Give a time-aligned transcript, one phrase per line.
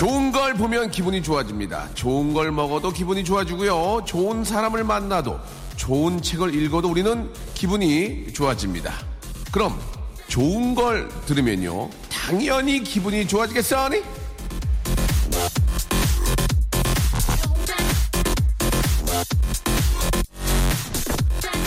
[0.00, 1.90] 좋은 걸 보면 기분이 좋아집니다.
[1.92, 4.06] 좋은 걸 먹어도 기분이 좋아지고요.
[4.06, 5.38] 좋은 사람을 만나도
[5.76, 8.94] 좋은 책을 읽어도 우리는 기분이 좋아집니다.
[9.52, 9.78] 그럼
[10.26, 11.90] 좋은 걸 들으면요.
[12.08, 14.02] 당연히 기분이 좋아지겠어니?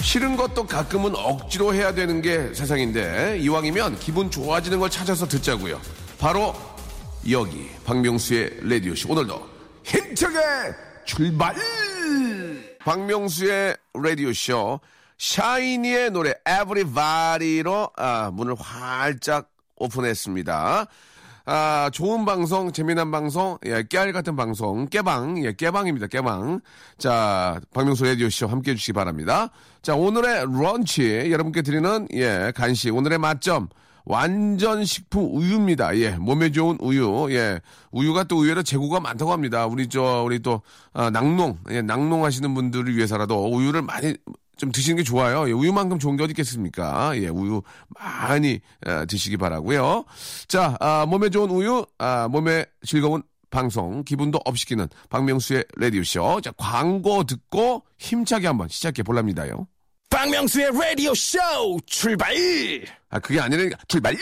[0.01, 5.79] 싫은 것도 가끔은 억지로 해야 되는 게 세상인데 이왕이면 기분 좋아지는 걸 찾아서 듣자고요.
[6.17, 6.55] 바로
[7.31, 9.49] 여기 박명수의 라디오쇼 오늘도
[9.83, 10.37] 힘차게
[11.05, 11.55] 출발
[12.79, 14.81] 박명수의 라디오쇼
[15.17, 20.87] 샤이니의 노래 에브리바디로 아, 문을 활짝 오픈했습니다.
[21.45, 26.61] 아, 좋은 방송, 재미난 방송, 예, 깨알 같은 방송, 깨방, 예, 깨방입니다, 깨방.
[26.97, 29.49] 자, 박명수 라디오쇼 함께 해주시기 바랍니다.
[29.81, 33.67] 자, 오늘의 런치, 여러분께 드리는, 예, 간식, 오늘의 맛점,
[34.05, 35.97] 완전 식품 우유입니다.
[35.97, 37.27] 예, 몸에 좋은 우유.
[37.31, 37.59] 예,
[37.91, 39.65] 우유가 또 의외로 재고가 많다고 합니다.
[39.65, 40.61] 우리 저 우리 또
[40.93, 44.15] 아, 낙농, 예, 낙농 하시는 분들을 위해서라도 우유를 많이
[44.57, 45.47] 좀 드시는 게 좋아요.
[45.47, 47.17] 예, 우유만큼 좋은 게 어디 있겠습니까?
[47.17, 50.05] 예, 우유 많이 에, 드시기 바라고요.
[50.47, 56.41] 자, 아, 몸에 좋은 우유, 아, 몸에 즐거운 방송, 기분도 업시키는 박명수의 라디오 쇼.
[56.41, 59.67] 자, 광고 듣고 힘차게 한번 시작해 볼랍니다요.
[60.23, 61.37] 박명수의 라디오 쇼
[61.85, 62.33] 출발!
[63.09, 64.15] 아, 그게 아니라, 출발!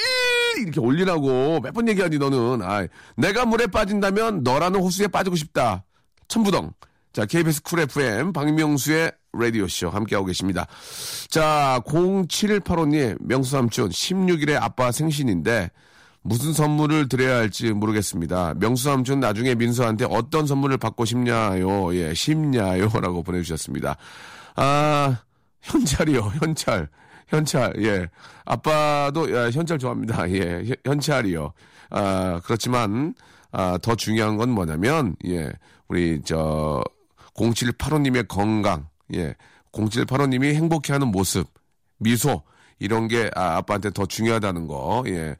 [0.59, 1.59] 이렇게 올리라고.
[1.59, 2.63] 몇 번 얘기하니, 너는.
[2.63, 5.83] 아, 내가 물에 빠진다면 너라는 호수에 빠지고 싶다.
[6.27, 6.71] 천부동.
[7.13, 10.65] 자, KBS 쿨 FM, 박명수의 라디오 쇼 함께하고 계십니다.
[11.29, 15.69] 자, 0785님, 명수 삼촌, 16일에 아빠 생신인데,
[16.23, 18.55] 무슨 선물을 드려야 할지 모르겠습니다.
[18.57, 21.93] 명수 삼촌 나중에 민서한테 어떤 선물을 받고 싶냐요?
[21.95, 22.89] 예, 싶냐요?
[22.99, 23.97] 라고 보내주셨습니다.
[24.55, 25.17] 아,
[25.61, 26.87] 현찰이요, 현찰.
[27.27, 28.07] 현찰, 예.
[28.45, 30.29] 아빠도, 야, 현찰 좋아합니다.
[30.31, 31.53] 예, 현- 현찰이요.
[31.91, 33.13] 아, 그렇지만,
[33.51, 35.51] 아, 더 중요한 건 뭐냐면, 예,
[35.87, 36.83] 우리, 저,
[37.35, 39.35] 0785님의 건강, 예,
[39.71, 41.47] 0785님이 행복해 하는 모습,
[41.99, 42.43] 미소,
[42.81, 45.35] 이런 게, 아, 아빠한테 더 중요하다는 거, 예.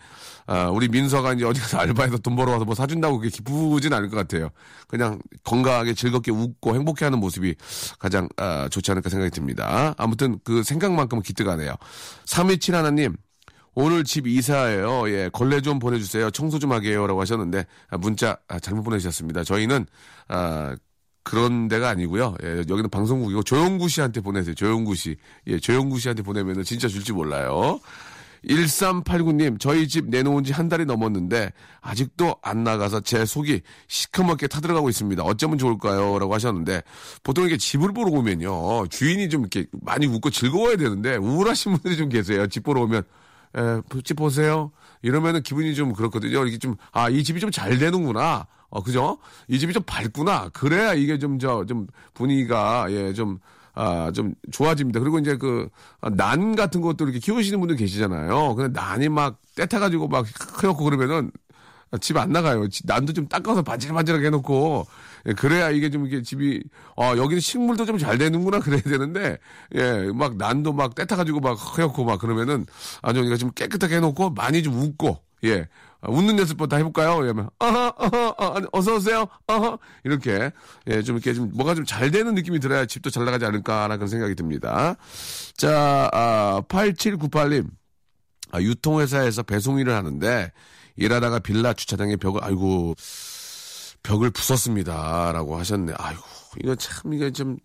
[0.45, 4.17] 아, 우리 민서가 이제 어디 가서 알바해서 돈 벌어와서 뭐 사준다고 그게 기쁘진 않을 것
[4.17, 4.49] 같아요.
[4.87, 7.55] 그냥 건강하게 즐겁게 웃고 행복해 하는 모습이
[7.99, 9.95] 가장, 아, 좋지 않을까 생각이 듭니다.
[9.97, 11.73] 아무튼 그 생각만큼은 기특하네요.
[12.25, 13.15] 327 하나님,
[13.73, 15.09] 오늘 집 이사예요.
[15.09, 16.29] 예, 걸레 좀 보내주세요.
[16.31, 19.43] 청소 좀 하게요라고 하셨는데 아, 문자 아, 잘못 보내주셨습니다.
[19.43, 19.85] 저희는
[20.27, 20.75] 아,
[21.23, 22.35] 그런 데가 아니고요.
[22.43, 24.55] 예, 여기는 방송국이고 조영구 씨한테 보내세요.
[24.55, 25.15] 조영구 씨,
[25.47, 27.79] 예, 조영구 씨한테 보내면은 진짜 줄지 몰라요.
[28.47, 34.89] 1389님, 저희 집 내놓은 지 한 달이 넘었는데, 아직도 안 나가서 제 속이 시커멓게 타들어가고
[34.89, 35.21] 있습니다.
[35.23, 36.17] 어쩌면 좋을까요?
[36.17, 36.81] 라고 하셨는데,
[37.23, 42.09] 보통 이렇게 집을 보러 오면요, 주인이 좀 이렇게 많이 웃고 즐거워야 되는데, 우울하신 분들이 좀
[42.09, 42.47] 계세요.
[42.47, 43.03] 집 보러 오면,
[43.57, 43.61] 에,
[44.03, 44.71] 집 보세요.
[45.03, 46.41] 이러면은 기분이 좀 그렇거든요.
[46.41, 48.47] 이렇게 좀, 아, 이 집이 좀 잘 되는구나.
[48.71, 49.17] 어, 그죠?
[49.47, 50.49] 이 집이 좀 밝구나.
[50.49, 53.37] 그래야 이게 좀, 저, 좀 분위기가, 예, 좀,
[53.73, 54.99] 아, 좀 좋아집니다.
[54.99, 55.69] 그리고 이제 그,
[56.01, 58.55] 아, 난 같은 것도 이렇게 키우시는 분들 계시잖아요.
[58.55, 60.25] 근데 난이 막 떼타가지고 막
[60.57, 61.31] 크놓고 그러면은
[61.99, 62.69] 집 안 나가요.
[62.69, 64.87] 지- 난도 좀 닦아서 바질바질하게 해놓고,
[65.27, 66.63] 예, 그래야 이게 좀 이게 집이,
[66.95, 69.37] 어, 여기는 식물도 좀 잘 되는구나 그래야 되는데,
[69.75, 72.65] 예, 막 난도 막 떼타가지고 막 해놓고 막 그러면은
[73.01, 75.67] 아주 이거 좀 깨끗하게 해놓고 많이 좀 웃고, 예.
[76.01, 77.23] 아, 웃는 연습부터 해볼까요?
[77.23, 79.77] 이러면, 어허, 어허, 어, 어서오세요, 어허.
[80.03, 80.51] 이렇게,
[80.87, 84.33] 예, 좀 이렇게 좀 뭐가 좀 잘 되는 느낌이 들어야 집도 잘 나가지 않을까라는 생각이
[84.35, 84.95] 듭니다.
[85.55, 87.67] 자, 아, 8798님.
[88.51, 90.51] 아, 유통회사에서 배송 일을 하는데
[90.97, 92.95] 일하다가 빌라 주차장에 벽을 아이고
[94.03, 95.31] 벽을 부쉈습니다.
[95.31, 95.93] 라고 하셨네.
[95.97, 96.21] 아이고,
[96.63, 97.57] 이거 참, 이게 좀,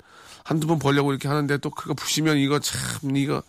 [0.44, 3.42] 한두 번 벌려고 이렇게 하는데 또 그거 부시면 이거 참, 이거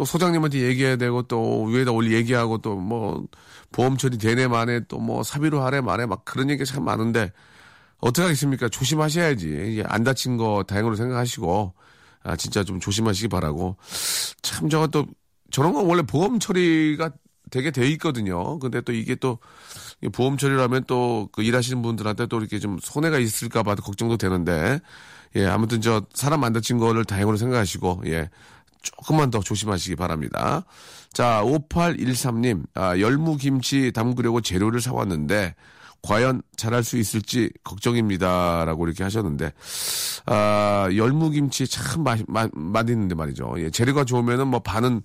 [0.00, 3.26] 또 소장님한테 얘기해야 되고 또 위에다 올리 얘기하고 또 뭐
[3.70, 7.30] 보험 처리 되네 만에 또 뭐 사비로 하래 만에 막 그런 얘기가 참 많은데
[7.98, 8.70] 어떻게 하겠습니까?
[8.70, 9.82] 조심하셔야지.
[9.84, 11.74] 안 다친 거 다행으로 생각하시고,
[12.22, 13.76] 아, 진짜 좀 조심하시기 바라고.
[14.40, 15.04] 참, 저거 또,
[15.50, 17.10] 저런 건 원래 보험 처리가
[17.50, 18.58] 되게 돼 있거든요.
[18.58, 19.38] 근데 또 이게 또,
[20.02, 24.80] 이 보험 처리라면 또, 그 일하시는 분들한테 또 이렇게 좀 손해가 있을까봐 걱정도 되는데,
[25.36, 28.30] 예, 아무튼 저, 사람 안 다친 거를 다행으로 생각하시고, 예,
[28.82, 30.64] 조금만 더 조심하시기 바랍니다.
[31.12, 35.54] 자, 5813님, 아, 열무김치 담그려고 재료를 사왔는데,
[36.02, 38.64] 과연 잘할 수 있을지 걱정입니다.
[38.64, 39.52] 라고 이렇게 하셨는데,
[40.26, 43.54] 아, 열무김치 참 맛, 맛, 맛있는데 말이죠.
[43.58, 45.02] 예, 재료가 좋으면은 뭐 반은,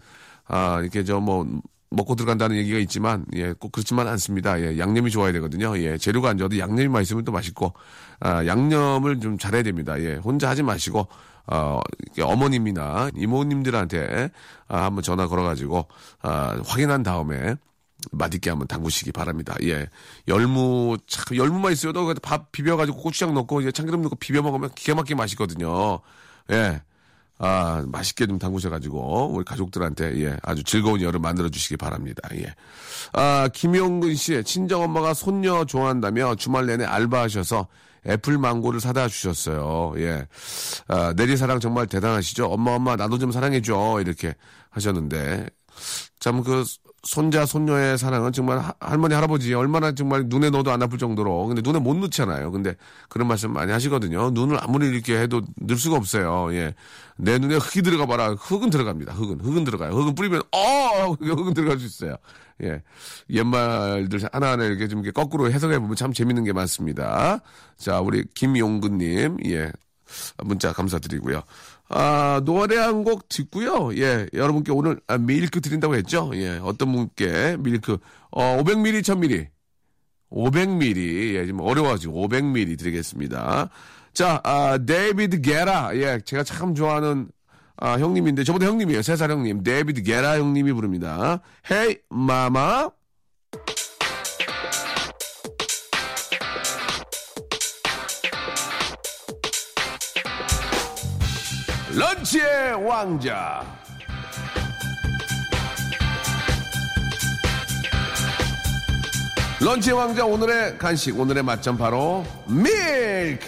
[0.47, 1.45] 아, 이렇게 저 뭐,
[1.91, 4.59] 먹고 들어간다는 얘기가 있지만, 예, 꼭 그렇지만 않습니다.
[4.61, 5.77] 예, 양념이 좋아야 되거든요.
[5.79, 7.73] 예, 재료가 안 좋아도 양념이 맛있으면 또 맛있고,
[8.19, 9.99] 아, 양념을 좀 잘해야 됩니다.
[9.99, 11.07] 예, 혼자 하지 마시고,
[11.47, 11.79] 어,
[12.19, 14.31] 어머님이나 이모님들한테
[14.67, 15.87] 아, 한번 전화 걸어가지고,
[16.21, 17.55] 아, 확인한 다음에,
[18.11, 19.55] 맛있게 한번 담그시기 바랍니다.
[19.63, 19.87] 예.
[20.27, 25.15] 열무, 참, 열무만 있어도 밥 비벼가지고 고추장 넣고 이제 참기름 넣고 비벼 먹으면 기가 막히게
[25.15, 25.99] 맛있거든요.
[26.51, 26.81] 예.
[27.37, 32.21] 아, 맛있게 좀 담그셔가지고, 우리 가족들한테, 예, 아주 즐거운 여름 만들어 주시기 바랍니다.
[32.35, 32.53] 예.
[33.11, 37.67] 아, 김용근 씨, 친정엄마가 손녀 좋아한다며 주말 내내 알바하셔서
[38.07, 39.93] 애플 망고를 사다 주셨어요.
[39.97, 40.27] 예.
[40.87, 42.47] 아, 내리사랑 정말 대단하시죠?
[42.47, 43.97] 엄마, 엄마, 나도 좀 사랑해줘.
[44.01, 44.35] 이렇게
[44.69, 45.47] 하셨는데,
[46.19, 46.63] 참 그,
[47.07, 51.45] 손자, 손녀의 사랑은 정말 하- 할머니, 할아버지 얼마나 정말 눈에 넣어도 안 아플 정도로.
[51.45, 52.51] 근데 눈에 못 넣잖아요.
[52.51, 52.75] 근데
[53.09, 54.31] 그런 말씀 많이 하시거든요.
[54.31, 56.51] 눈을 아무리 이렇게 해도 넣을 수가 없어요.
[56.53, 56.73] 예.
[57.17, 58.31] 내 눈에 흙이 들어가 봐라.
[58.33, 59.13] 흙은 들어갑니다.
[59.13, 59.39] 흙은.
[59.39, 59.91] 흙은 들어가요.
[59.91, 61.11] 흙은 뿌리면, 어!
[61.21, 62.15] 흙은 들어갈 수 있어요.
[62.63, 62.81] 예.
[63.29, 67.39] 옛말들 하나하나 이렇게 좀 이렇게 거꾸로 해석해 보면 참 재밌는 게 많습니다.
[67.77, 69.37] 자, 우리 김용근 님.
[69.45, 69.71] 예.
[70.43, 71.41] 문자 감사드리고요.
[71.89, 73.95] 아, 노래 한 곡 듣고요.
[73.97, 76.31] 예, 여러분께 오늘 아, 밀크 드린다고 했죠?
[76.33, 77.97] 예, 어떤 분께 밀크,
[78.31, 79.47] 어, 500ml, 1000ml.
[80.31, 81.35] 500ml.
[81.35, 83.69] 예, 지금 어려워가지고 500ml 드리겠습니다.
[84.13, 85.91] 자, 아, 데이비드 게타.
[85.95, 87.27] 예, 제가 참 좋아하는
[87.77, 89.01] 아, 형님인데, 저보다 형님이에요.
[89.01, 89.61] 세 살 형님.
[89.63, 91.41] 데이비드 게타 형님이 부릅니다.
[91.69, 92.89] Hey, mama.
[101.95, 103.65] 런치의 왕자.
[109.61, 113.47] 런치의 왕자 오늘의 간식 오늘의 맛점 바로 밀크.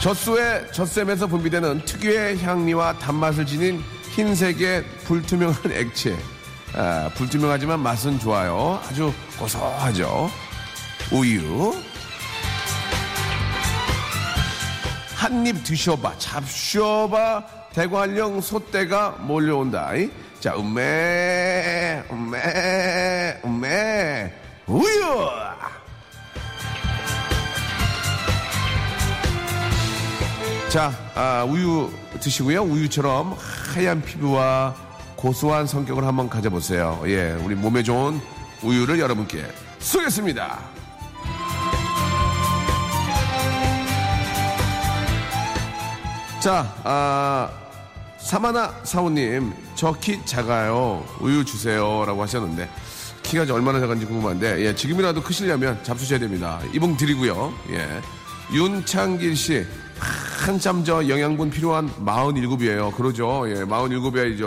[0.00, 3.82] 젖소의 젖샘에서 분비되는 특유의 향미와 단맛을 지닌
[4.14, 6.16] 흰색의 불투명한 액체.
[6.76, 8.80] 아, 불투명하지만 맛은 좋아요.
[8.88, 10.30] 아주 고소하죠.
[11.10, 11.74] 우유.
[15.18, 19.92] 한 입 드셔봐, 잡숴봐, 대관령 소떼가 몰려온다.
[19.96, 20.08] 이?
[20.38, 24.32] 자, 음메, 음메, 음메,
[24.68, 25.28] 우유!
[30.68, 32.62] 자, 아, 우유 드시고요.
[32.62, 33.36] 우유처럼
[33.74, 34.76] 하얀 피부와
[35.16, 37.02] 고소한 성격을 한번 가져보세요.
[37.06, 38.20] 예, 우리 몸에 좋은
[38.62, 39.44] 우유를 여러분께
[39.80, 40.77] 쏘겠습니다.
[46.40, 47.50] 자, 아,
[48.18, 51.04] 사마나 사우님, 저 키 작아요.
[51.20, 52.04] 우유 주세요.
[52.06, 52.68] 라고 하셨는데,
[53.22, 56.60] 키가 얼마나 작은지 궁금한데, 예, 지금이라도 크시려면 잡수셔야 됩니다.
[56.72, 57.52] 이분 드리고요.
[57.70, 58.00] 예.
[58.52, 59.66] 윤창길 씨,
[60.44, 62.94] 한참 저 영양분 필요한 47이에요.
[62.94, 63.44] 그러죠.
[63.48, 64.44] 예, 47이야, 이제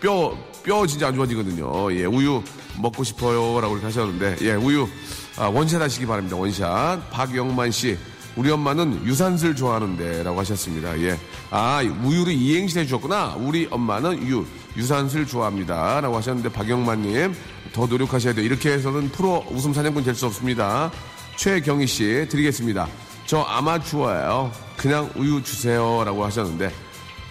[0.00, 1.92] 뼈, 뼈 진짜 안 좋아지거든요.
[1.94, 2.42] 예, 우유
[2.80, 3.60] 먹고 싶어요.
[3.60, 4.88] 라고 이렇게 하셨는데, 예, 우유,
[5.36, 6.36] 아, 원샷 하시기 바랍니다.
[6.36, 7.10] 원샷.
[7.10, 7.96] 박영만 씨,
[8.36, 10.98] 우리 엄마는 유산슬 좋아하는데 라고 하셨습니다.
[11.00, 11.18] 예.
[11.50, 13.36] 아, 우유를 이행시 해주셨구나.
[13.38, 14.44] 우리 엄마는 유,
[14.76, 16.00] 유산슬 좋아합니다.
[16.00, 17.32] 라고 하셨는데, 박영만님,
[17.72, 18.44] 더 노력하셔야 돼요.
[18.44, 20.90] 이렇게 해서는 프로 웃음 사냥꾼 될 수 없습니다.
[21.36, 22.88] 최경희 씨 드리겠습니다.
[23.26, 24.50] 저 아마추어예요.
[24.76, 26.02] 그냥 우유 주세요.
[26.04, 26.72] 라고 하셨는데,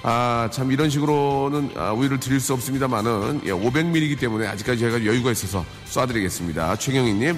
[0.03, 5.31] 아, 참 이런 식으로는 아, 우유를 드릴 수 없습니다만은, 예, 500ml이기 때문에 아직까지 제가 여유가
[5.31, 6.79] 있어서 쏴드리겠습니다.
[6.79, 7.37] 최경희님.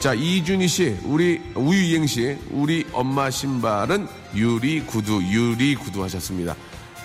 [0.00, 6.56] 자, 이준희 씨, 우리 우유 이행시, 우리 엄마 신발은 유리 구두, 유리 구두 하셨습니다.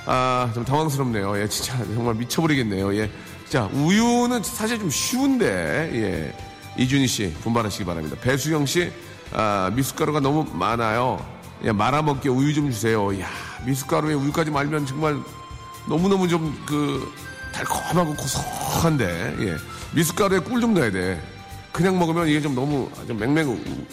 [0.06, 1.38] 아, 좀 당황스럽네요.
[1.42, 2.96] 예, 진짜 정말 미쳐버리겠네요.
[2.96, 3.12] 예.
[3.50, 5.46] 자, 우유는 사실 좀 쉬운데,
[5.94, 6.34] 예.
[6.82, 8.16] 이준희 씨, 분발하시기 바랍니다.
[8.22, 8.90] 배수영 씨,
[9.34, 11.20] 아, 미숫가루가 너무 많아요.
[11.66, 13.20] 예, 말아먹게 우유 좀 주세요.
[13.20, 13.28] 야
[13.66, 15.18] 미숫가루에 우유까지 말면 정말
[15.90, 17.14] 너무너무 좀 그,
[17.52, 19.58] 달콤하고 고소한데, 예.
[19.94, 21.35] 미숫가루에 꿀 좀 넣어야 돼.
[21.76, 23.86] 그냥 먹으면 이게 좀 너무 좀 맹맹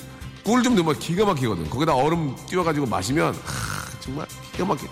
[0.45, 1.69] 꿀 좀 넣으면 기가 막히거든.
[1.69, 4.87] 거기다 얼음 띄워가지고 마시면 하, 정말 기가 막혀.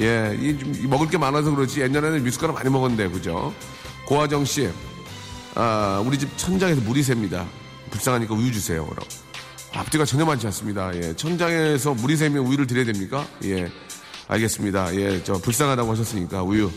[0.00, 3.54] 예, 이 좀 먹을 게 많아서 그렇지 옛날에는 미숫가루 많이 먹었는데 그죠?
[4.06, 4.68] 고화정 씨,
[5.54, 7.46] 아 우리 집 천장에서 물이 셉니다.
[7.90, 8.84] 불쌍하니까 우유 주세요.
[8.84, 9.06] 라고.
[9.72, 10.92] 앞뒤가 전혀 많지 않습니다.
[10.96, 13.24] 예, 천장에서 물이 새면 우유를 드려야 됩니까?
[13.44, 13.70] 예,
[14.26, 14.92] 알겠습니다.
[14.96, 16.68] 예, 저 불쌍하다고 하셨으니까 우유.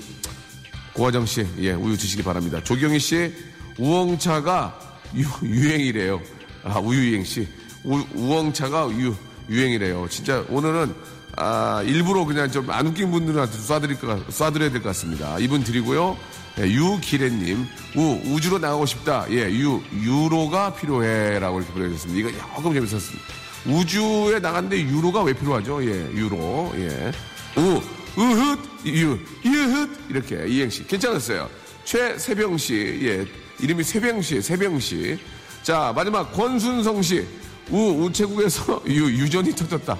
[0.94, 2.64] 고화정 씨, 예, 우유 드시기 바랍니다.
[2.64, 3.34] 조경희 씨,
[3.80, 4.80] 우엉차가
[5.16, 6.22] 유, 유행이래요.
[6.64, 7.48] 아, 우유 이행시.
[7.84, 9.16] 우, 우엉차가 유,
[9.50, 10.08] 유행이래요.
[10.10, 10.94] 진짜 오늘은
[11.38, 15.38] 아, 일부러 그냥 좀 안 웃긴 분들한테 쏴드릴 것, 쏴드려야 될 것 같습니다.
[15.40, 16.18] 이분 드리고요.
[16.60, 19.26] 예, 유기래님, 우, 우주로 나가고 싶다.
[19.30, 21.38] 예, 유, 유로가 필요해.
[21.40, 22.30] 라고 이렇게 보내주셨습니다.
[22.30, 23.26] 이거 조금 재밌었습니다.
[23.68, 25.84] 우주에 나갔는데 유로가 왜 필요하죠?
[25.84, 26.74] 예, 유로.
[26.78, 27.12] 예.
[27.58, 27.82] 우,
[28.20, 30.00] 으흑, 유, 유흑.
[30.10, 30.88] 이렇게, 이행시.
[30.88, 31.48] 괜찮았어요.
[31.86, 33.26] 최세병 씨, 예.
[33.60, 35.20] 이름이 세병 씨, 세병 씨.
[35.64, 37.26] 자, 마지막 권순성 씨.
[37.70, 39.98] 우, 우체국에서 유, 유전이 터졌다.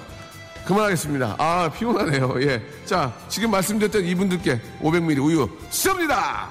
[0.64, 1.36] 그만하겠습니다.
[1.38, 2.34] 아, 피곤하네요.
[2.42, 2.62] 예.
[2.84, 6.50] 자, 지금 말씀드렸던 이분들께 500ml 우유 쏩니다!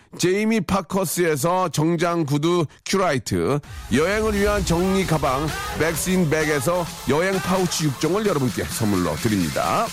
[0.17, 3.59] 제이미 파커스에서 정장 구두 큐라이트,
[3.93, 5.47] 여행을 위한 정리 가방
[5.79, 9.87] 백스인 백에서 여행 파우치 6종을 여러분께 선물로 드립니다.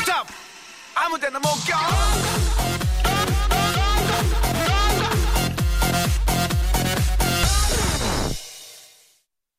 [0.00, 0.26] Stop!
[0.94, 2.54] 아무 데나 못 가!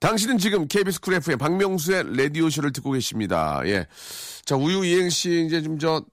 [0.05, 3.61] 당신은 지금 KBS 쿨 FM 박명수의 라디오쇼를 듣고 계십니다.
[3.65, 3.87] 예.
[4.45, 6.03] 자, 우유 이행시 이제 좀 저,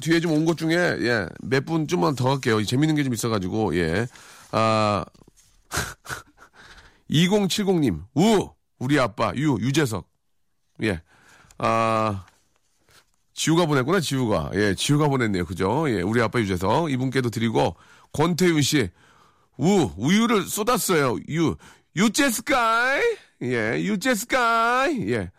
[0.00, 2.62] 뒤에 좀 온 것 중에, 예, 몇 분 좀만 더 할게요.
[2.64, 4.06] 재밌는 게 좀 있어가지고, 예.
[4.52, 5.04] 아,
[7.10, 8.50] 2070님, 우!
[8.78, 10.08] 우리 아빠, 유, 유재석.
[10.82, 11.02] 예.
[11.58, 12.24] 아,
[13.34, 14.50] 지우가 보냈구나, 지우가.
[14.54, 15.44] 예, 지우가 보냈네요.
[15.44, 15.84] 그죠?
[15.90, 16.90] 예, 우리 아빠 유재석.
[16.90, 17.76] 이분께도 드리고,
[18.12, 18.88] 권태윤 씨,
[19.58, 21.16] 우, 우유를 쏟았어요.
[21.30, 21.56] 유,
[21.96, 23.02] 유재스카이.
[23.42, 25.10] 예, 유재스카이.
[25.12, 25.30] 예.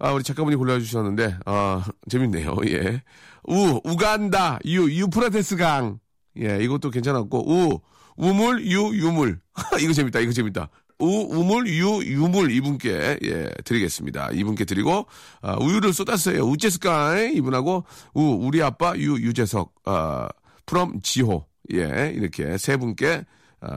[0.00, 2.56] 아, 우리 작가분이 골라주셨는데, 아, 재밌네요.
[2.68, 3.02] 예.
[3.44, 4.58] 우, 우간다.
[4.64, 6.00] 유, 유프라테스 강.
[6.38, 7.80] 예, 이것도 괜찮았고, 우,
[8.16, 9.40] 우물, 유, 유물.
[9.80, 10.70] 이거 재밌다, 이거 재밌다.
[11.00, 14.30] 우, 우물, 유, 유물 이분께, 예, 드리겠습니다.
[14.32, 15.06] 이분께 드리고,
[15.42, 16.44] 아, 우유를 쏟았어요.
[16.44, 17.34] 우재스카이.
[17.34, 20.28] 이분하고, 우, 우리 아빠, 유, 유재석, 아,
[20.64, 21.44] 프롬 지호.
[21.74, 23.24] 예, 이렇게 세 분께,
[23.60, 23.76] 아,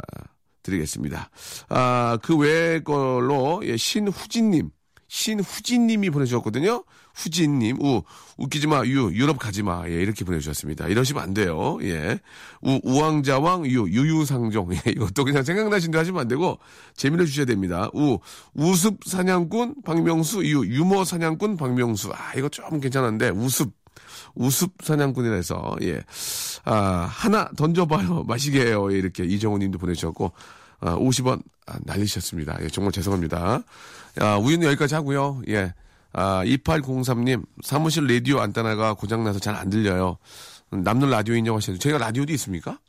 [0.63, 1.29] 드리겠습니다.
[1.67, 4.69] 아, 그외 걸로, 예, 신후진님.
[5.13, 6.83] 신후진님이 보내주셨거든요.
[7.13, 8.01] 후진님, 우,
[8.37, 9.87] 웃기지 마, 유, 유럽 가지 마.
[9.87, 10.87] 예, 이렇게 보내주셨습니다.
[10.87, 11.77] 이러시면 안 돼요.
[11.83, 12.17] 예.
[12.63, 14.73] 우, 우왕자왕, 유, 유유상종.
[14.73, 16.57] 예, 이것도 그냥 생각나신 대로 하시면 안 되고,
[16.95, 17.91] 재미를 주셔야 됩니다.
[17.93, 18.17] 우,
[18.55, 22.11] 우습 사냥꾼, 박명수, 유, 유머 사냥꾼, 박명수.
[22.11, 23.71] 아, 이거 좀 괜찮은데, 우습.
[24.33, 26.01] 우습 사냥꾼이라서, 예.
[26.65, 28.23] 아, 하나 던져봐요.
[28.27, 28.91] 마시게 해요.
[28.91, 30.31] 예, 이렇게 이정호 님도 보내주셨고,
[30.83, 32.57] 아, 50원, 아, 날리셨습니다.
[32.61, 33.63] 예, 정말 죄송합니다.
[34.19, 35.41] 아, 우유는 여기까지 하고요.
[35.47, 35.73] 예.
[36.11, 40.17] 아, 2803님, 사무실 라디오 안테나가 고장나서 잘 안 들려요.
[40.71, 42.79] 남는 라디오 인정하셔도 저희가 라디오도 있습니까?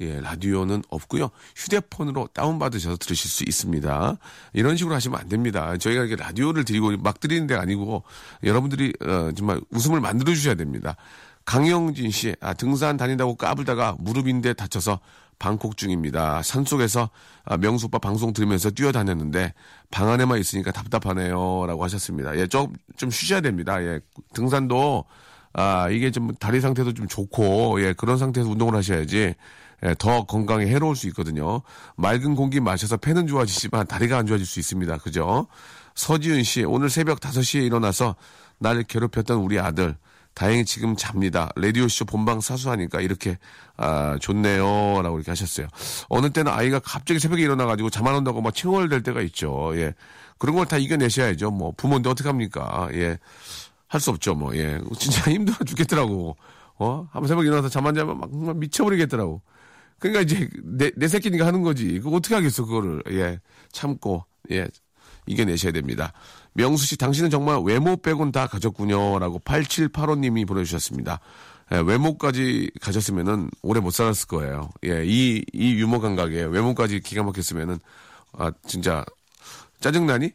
[0.00, 1.30] 예, 라디오는 없고요.
[1.56, 4.16] 휴대폰으로 다운받으셔서 들으실 수 있습니다.
[4.52, 5.76] 이런 식으로 하시면 안 됩니다.
[5.76, 8.02] 저희가 이렇게 라디오를 드리고 막 드리는 데 아니고
[8.42, 10.96] 여러분들이 어, 정말 웃음을 만들어 주셔야 됩니다.
[11.44, 14.98] 강영진 씨, 아, 등산 다닌다고 까불다가 무릎인데 다쳐서
[15.44, 16.40] 방콕 중입니다.
[16.42, 17.10] 산속에서
[17.44, 19.52] 아, 명수 오빠 방송 들으면서 뛰어다녔는데
[19.90, 21.66] 방 안에만 있으니까 답답하네요.
[21.66, 22.34] 라고 하셨습니다.
[22.38, 23.82] 예, 좀, 좀 쉬셔야 됩니다.
[23.82, 24.00] 예,
[24.32, 25.04] 등산도
[25.52, 29.34] 아, 이게 좀 다리 상태도 좀 좋고, 예, 그런 상태에서 운동을 하셔야지,
[29.84, 31.60] 예, 더 건강에 해로울 수 있거든요.
[31.96, 34.96] 맑은 공기 마셔서 폐는 좋아지지만 다리가 안 좋아질 수 있습니다.
[34.96, 35.46] 그죠?
[35.94, 38.16] 서지은 씨, 오늘 새벽 5시에 일어나서
[38.58, 39.94] 나를 괴롭혔던 우리 아들,
[40.34, 41.48] 다행히 지금 잡니다.
[41.56, 43.38] 라디오쇼 본방 사수하니까 이렇게,
[43.76, 45.00] 아, 좋네요.
[45.02, 45.68] 라고 이렇게 하셨어요.
[46.08, 49.72] 어느 때는 아이가 갑자기 새벽에 일어나가지고 잠 안 온다고 막 칭얼댈 때가 있죠.
[49.76, 49.94] 예.
[50.38, 51.50] 그런 걸 다 이겨내셔야죠.
[51.52, 52.88] 뭐, 부모인데 어떡합니까?
[52.94, 53.18] 예.
[53.88, 54.34] 할 수 없죠.
[54.34, 54.80] 뭐, 예.
[54.98, 56.36] 진짜 힘들어 죽겠더라고.
[56.78, 57.08] 어?
[57.12, 59.40] 한번 새벽에 일어나서 잠 안 자면 막, 막 미쳐버리겠더라고.
[60.00, 62.00] 그러니까 이제 내, 내 새끼니까 하는 거지.
[62.00, 63.02] 그거 어떻게 하겠어, 그거를.
[63.12, 63.38] 예.
[63.70, 64.66] 참고, 예.
[65.26, 66.12] 이겨내셔야 됩니다.
[66.54, 69.18] 명수 씨, 당신은 정말 외모 빼곤 다 가졌군요.
[69.18, 71.20] 라고 8785님이 보내주셨습니다.
[71.72, 74.70] 예, 외모까지 가졌으면은 오래 못 살았을 거예요.
[74.84, 77.78] 예, 이, 이 유머 감각에 외모까지 기가 막혔으면은,
[78.32, 79.04] 아, 진짜,
[79.80, 80.30] 짜증나니?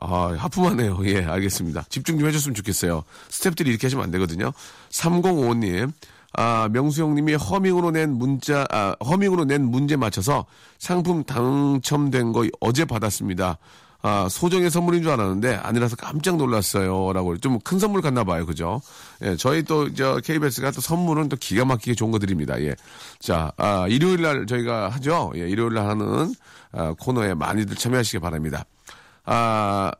[0.00, 0.98] 아, 하품하네요.
[1.06, 1.84] 예, 알겠습니다.
[1.88, 3.04] 집중 좀 해줬으면 좋겠어요.
[3.28, 4.52] 스탭들이 이렇게 하시면 안 되거든요.
[4.90, 5.92] 3055님,
[6.32, 10.46] 아, 명수 형님이 허밍으로 낸 문자, 아, 허밍으로 낸 문제 맞춰서
[10.78, 13.58] 상품 당첨된 거 어제 받았습니다.
[14.06, 17.14] 아, 소정의 선물인 줄 알았는데 아니라서 깜짝 놀랐어요.
[17.14, 18.44] 라고 좀 큰 선물 같나 봐요.
[18.44, 18.82] 그죠?
[19.22, 22.60] 예, 저희 또, 저, KBS가 또 선물은 또 기가 막히게 좋은 거 드립니다.
[22.60, 22.74] 예.
[23.18, 25.32] 자, 아, 일요일 날 저희가 하죠.
[25.36, 26.34] 예, 일요일 날 하는
[26.72, 28.66] 아, 코너에 많이들 참여하시기 바랍니다.
[29.24, 29.90] 아,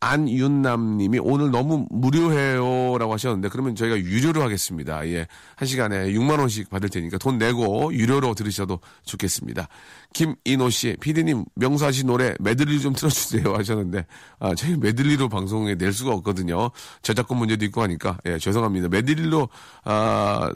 [0.00, 5.06] 안윤남 님이 오늘 너무 무료해요라고 하셨는데 그러면 저희가 유료로 하겠습니다.
[5.08, 5.26] 예.
[5.56, 9.68] 한 시간에 6만 원씩 받을 테니까 돈 내고 유료로 들으셔도 좋겠습니다.
[10.12, 14.06] 김인호 씨, 피디님 명사 씨 노래 메들리 좀 틀어주세요 하셨는데
[14.40, 16.70] 아, 저희 메들리로 방송에 낼 수가 없거든요.
[17.02, 18.88] 저작권 문제도 있고 하니까 예, 죄송합니다.
[18.88, 19.48] 메들리로
[19.84, 20.52] 아,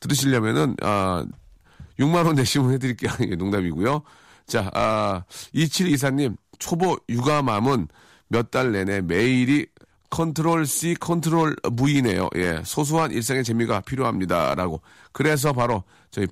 [0.00, 1.24] 들으시려면은 아,
[1.98, 3.10] 6만 원 내시면 해드릴게요.
[3.30, 4.02] 예, 농담이고요.
[4.46, 5.24] 자, 아,
[5.54, 7.88] 2724님 초보 육아맘은
[8.32, 9.66] 몇 달 내내 매일이
[10.10, 12.28] control C, control V네요.
[12.36, 14.80] 예, 소소한 일상의 재미가 필요합니다 라고.
[15.12, 16.26] 그래서 바로 저희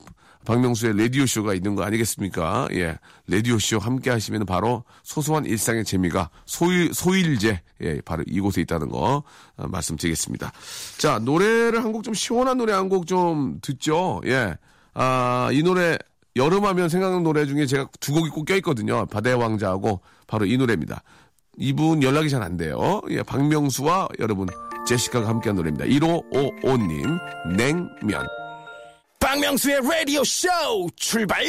[0.45, 2.69] 박명수의 라디오 쇼가 있는 거 아니겠습니까?
[2.73, 8.89] 예, 라디오 쇼 함께 하시면 바로 소소한 일상의 재미가 소일 소일제 예, 바로 이곳에 있다는
[8.89, 9.23] 거
[9.57, 10.53] 어, 말씀드리겠습니다.
[10.99, 14.21] 자, 노래를 한 곡 좀 시원한 노래 한 곡 좀 듣죠.
[14.27, 14.57] 예,
[14.95, 15.97] 아, 이 노래
[16.37, 19.07] 여름하면 생각나는 노래 중에 제가 두 곡이 꼭 껴있거든요.
[19.07, 21.03] 바다의 왕자하고 바로 이 노래입니다.
[21.61, 23.03] 이분 연락이 잘 안 돼요.
[23.11, 24.49] 예, 박명수와 여러분
[24.89, 25.85] 제시카가 함께한 노래입니다.
[25.85, 27.21] 1555님
[27.55, 28.27] 냉면.
[29.21, 30.49] 박명수의 라디오 쇼
[30.97, 31.45] 출발!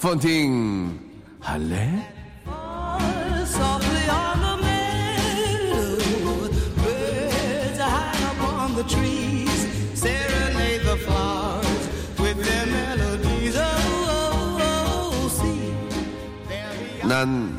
[0.00, 0.95] 펀팅
[1.46, 2.12] 할래?
[3.46, 5.96] Softly on the meadow,
[6.82, 13.56] birds are high upon the trees, serenade the flowers with their melodies.
[13.56, 15.72] Oh, oh, oh, see,
[17.06, 17.56] 난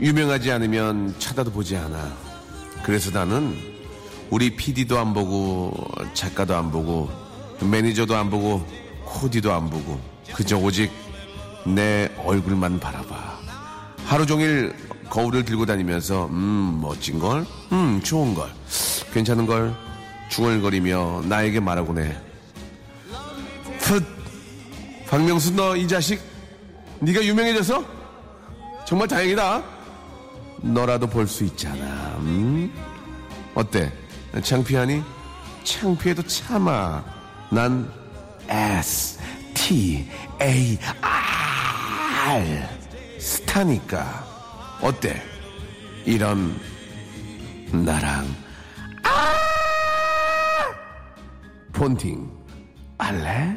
[0.00, 2.12] 유명하지 않으면 쳐다도 보지 않아.
[2.82, 3.56] 그래서 나는
[4.30, 5.72] 우리 PD도 안 보고
[6.14, 7.08] 작가도 안 보고
[7.60, 8.66] 매니저도 안 보고
[9.04, 10.00] 코디도 안 보고
[10.34, 10.90] 그저 오직
[11.66, 13.38] 내 얼굴만 바라봐.
[14.04, 14.74] 하루 종일
[15.08, 18.50] 거울을 들고 다니면서 음 멋진 걸, 음 좋은 걸,
[19.12, 19.74] 괜찮은 걸
[20.30, 22.16] 중얼거리며 나에게 말하곤 해.
[23.80, 24.04] 풋
[25.08, 26.20] 박명수 너 이 자식
[27.00, 27.84] 네가 유명해져서
[28.86, 29.62] 정말 다행이다.
[30.62, 32.16] 너라도 볼 수 있잖아.
[32.20, 32.72] 음?
[33.54, 33.92] 어때?
[34.42, 35.02] 창피하니?
[35.64, 37.04] 창피해도 참아.
[37.50, 37.90] 난
[38.48, 39.18] S
[39.54, 40.08] T
[40.40, 40.78] A
[42.24, 42.68] R
[43.18, 44.24] 스타니까.
[44.80, 45.20] 어때?
[46.04, 46.56] 이런
[47.72, 48.24] 나랑
[49.02, 49.34] 아!
[51.72, 52.30] 폰팅
[52.96, 53.56] 할래?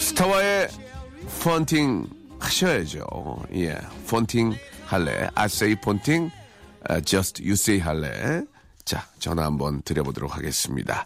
[0.00, 0.68] 스타와의
[1.40, 2.08] 폰팅
[2.40, 3.06] 하셔야죠.
[3.54, 4.52] 예, 폰팅
[4.86, 5.28] 할래.
[5.36, 6.30] Say 폰팅,
[7.04, 8.44] just you say 할래.
[8.84, 11.04] 자, 전화 한번 드려보도록 하겠습니다.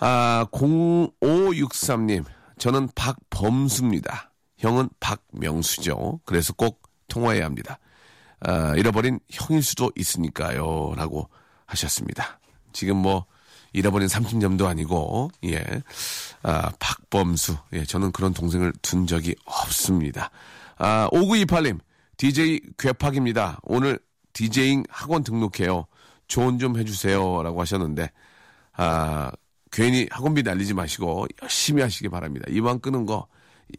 [0.00, 2.24] 아, 0563님,
[2.58, 4.32] 저는 박범수입니다.
[4.58, 6.20] 형은 박명수죠.
[6.24, 7.78] 그래서 꼭 통화해야 합니다.
[8.40, 10.94] 아, 잃어버린 형일 수도 있으니까요.
[10.96, 11.28] 라고
[11.66, 12.40] 하셨습니다.
[12.72, 13.26] 지금 뭐,
[13.72, 15.62] 잃어버린 30년도 아니고, 예.
[16.42, 17.56] 아, 박범수.
[17.74, 20.30] 예, 저는 그런 동생을 둔 적이 없습니다.
[20.78, 21.80] 아, 5928님,
[22.16, 23.60] DJ 괴팍입니다.
[23.64, 23.98] 오늘
[24.38, 25.86] DJ잉 학원 등록해요.
[26.28, 27.42] 조언 좀 해주세요.
[27.42, 28.08] 라고 하셨는데,
[28.76, 29.32] 아,
[29.72, 32.46] 괜히 학원비 날리지 마시고 열심히 하시기 바랍니다.
[32.48, 33.26] 이왕 끄는 거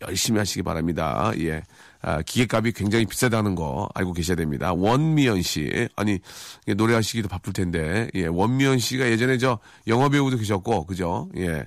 [0.02, 1.32] 열심히 하시기 바랍니다.
[1.38, 1.63] 예.
[2.02, 4.74] 아, 기계값이 굉장히 비싸다는 거 알고 계셔야 됩니다.
[4.74, 5.88] 원미연 씨.
[5.95, 6.19] 아니,
[6.67, 8.26] 노래하시기도 바쁠 텐데, 예.
[8.26, 11.30] 원미연 씨가 예전에 저 영화배우도 계셨고, 그죠?
[11.38, 11.63] 예.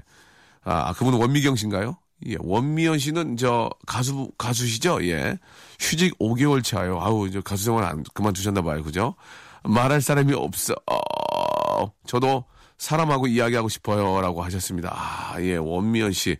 [0.64, 1.96] 아, 그분은 원미경 씨인가요?
[2.26, 2.36] 예.
[2.38, 5.04] 원미연 씨는 저 가수, 가수시죠?
[5.06, 5.38] 예.
[5.80, 7.00] 휴직 5개월 차요.
[7.00, 8.82] 아우, 이제 가수 생활 안, 그만두셨나 봐요.
[8.82, 9.14] 그죠?
[9.64, 10.74] 말할 사람이 없어.
[10.90, 12.44] 어, 저도
[12.78, 14.20] 사람하고 이야기하고 싶어요.
[14.20, 14.92] 라고 하셨습니다.
[14.92, 16.36] 아, 예, 원미연 씨.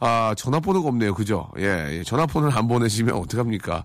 [0.00, 1.14] 아, 전화번호가 없네요.
[1.14, 1.50] 그죠?
[1.58, 3.82] 예, 예, 전화번호를 안 보내시면 어떡합니까?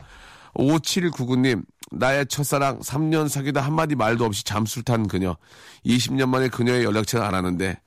[0.55, 5.37] 5799님, 나의 첫사랑 3년 사귀다 한마디 말도 없이 잠수를 탄 그녀.
[5.85, 7.79] 20년 만에 그녀의 연락처를 알았는데,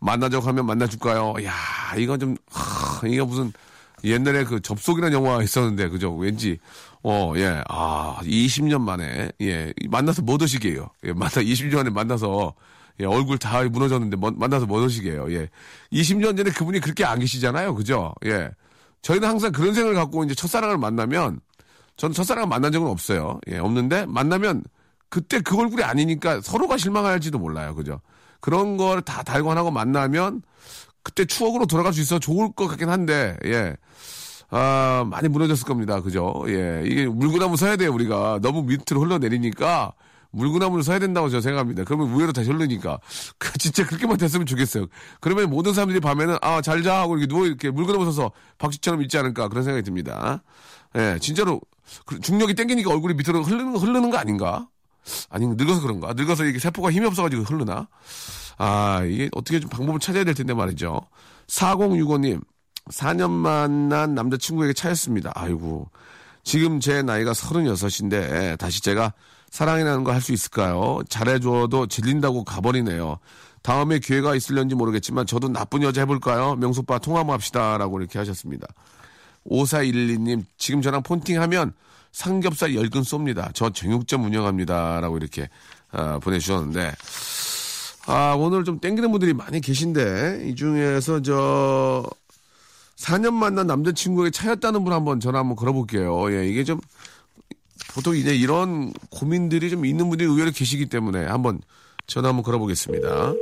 [0.00, 1.34] 만나자고 하면 만나줄까요?
[1.44, 1.52] 야
[1.96, 3.52] 이거 좀, 하, 이거 무슨,
[4.04, 6.14] 옛날에 그 접속이라는 영화 있었는데, 그죠?
[6.14, 6.58] 왠지,
[7.02, 10.88] 어, 예, 아, 20년 만에, 예, 만나서 뭐 드시게요?
[11.04, 12.54] 예, 만나, 20년 만에 만나서,
[13.00, 15.32] 예, 얼굴 다 무너졌는데 뭐- 만나서 못 오시게요.
[15.32, 15.48] 예.
[15.92, 17.74] 20년 전에 그분이 그렇게 안 계시잖아요.
[17.74, 18.14] 그죠?
[18.24, 18.50] 예.
[19.02, 21.40] 저희는 항상 그런 생각을 갖고 이제 첫사랑을 만나면
[21.96, 23.38] 저는 첫사랑을 만난 적은 없어요.
[23.48, 24.62] 예, 없는데 만나면
[25.08, 27.74] 그때 그 얼굴이 아니니까 서로가 실망할지도 몰라요.
[27.74, 28.00] 그죠?
[28.40, 30.42] 그런 걸 다 달고 하고 만나면
[31.02, 33.76] 그때 추억으로 돌아갈 수 있어 좋을 것 같긴 한데, 예.
[34.50, 36.00] 아, 많이 무너졌을 겁니다.
[36.00, 36.44] 그죠?
[36.48, 36.82] 예.
[36.86, 38.38] 이게 물구나무 서야 돼요, 우리가.
[38.42, 39.92] 너무 밑으로 흘러내리니까
[40.30, 41.84] 물구나무를 서야 된다고 저는 생각합니다.
[41.84, 42.98] 그러면 위로 다시 흐르니까.
[43.38, 44.86] 그 진짜 그렇게만 됐으면 좋겠어요.
[45.20, 49.16] 그러면 모든 사람들이 밤에는 아, 잘 자 하고 이렇게 누워 이렇게 물구나무 서서 박쥐처럼 있지
[49.18, 50.42] 않을까 그런 생각이 듭니다.
[50.96, 51.60] 예, 진짜로
[52.06, 54.68] 그 중력이 땡기니까 얼굴이 밑으로 흐르는 거, 흐르는 거 아닌가?
[55.30, 56.12] 아니, 늙어서 그런가?
[56.12, 57.88] 늙어서 이게 세포가 힘이 없어가지고 흐르나?
[58.58, 61.00] 아, 이게 어떻게 좀 방법을 찾아야 될 텐데 말이죠.
[61.46, 62.42] 4065님,
[62.90, 65.32] 4년 만난 남자친구에게 차였습니다.
[65.34, 65.88] 아이고.
[66.44, 69.12] 지금 제 나이가 36인데, 다시 제가
[69.50, 71.00] 사랑이라는 거 할 수 있을까요?
[71.08, 73.18] 잘해줘도 질린다고 가버리네요.
[73.62, 76.54] 다음에 기회가 있을런지 모르겠지만, 저도 나쁜 여자 해볼까요?
[76.56, 77.76] 명소빠 통화 합시다.
[77.78, 78.66] 라고 이렇게 하셨습니다.
[79.50, 81.72] 5412님, 지금 저랑 폰팅하면
[82.12, 83.50] 삼겹살 10근 쏩니다.
[83.54, 85.00] 저 정육점 운영합니다.
[85.00, 85.48] 라고 이렇게
[85.90, 86.92] 아, 보내주셨는데,
[88.06, 92.04] 아, 오늘 좀 땡기는 분들이 많이 계신데, 이 중에서 저,
[92.96, 96.32] 4년 만난 남자친구에게 차였다는 분 한번 전화 한번 걸어볼게요.
[96.32, 96.80] 예, 이게 좀,
[97.94, 101.60] 보통 이제 이런 고민들이 좀 있는 분들이 의외로 계시기 때문에 한번
[102.06, 103.34] 전화 한번 걸어보겠습니다.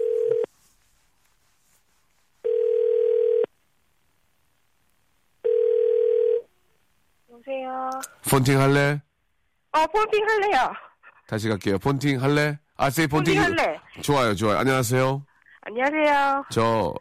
[7.30, 7.85] 여보세요.
[8.30, 9.00] 폰팅 할래?
[9.72, 10.72] 어, 폰팅 할래요.
[11.26, 11.78] 다시 갈게요.
[11.78, 12.58] 폰팅 할래?
[12.76, 13.34] 아세이 폰팅.
[13.34, 13.80] 폰팅 할래.
[14.02, 14.58] 좋아요, 좋아요.
[14.58, 15.22] 안녕하세요.
[15.62, 16.44] 안녕하세요.
[16.50, 16.94] 저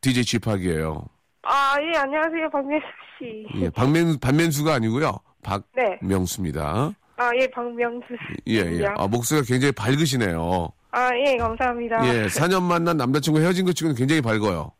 [0.00, 1.04] DJ 쥐팍이에요.
[1.42, 2.50] 아, 예, 안녕하세요.
[2.50, 2.86] 박민수
[3.18, 3.46] 씨.
[3.62, 5.18] 예, 박민, 박민수가 아니고요.
[5.42, 6.88] 박명수입니다.
[6.88, 6.94] 네.
[7.24, 8.42] 아, 예, 박명수 씨.
[8.48, 8.86] 예, 예.
[8.96, 10.68] 아, 목소리가 굉장히 밝으시네요.
[10.90, 12.06] 아, 예, 감사합니다.
[12.06, 14.72] 예, 4년 만난 남자친구 헤어진 것 치고는 굉장히 밝아요.